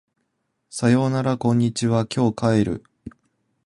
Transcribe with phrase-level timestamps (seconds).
[0.71, 2.83] さよならこんにちは今日帰る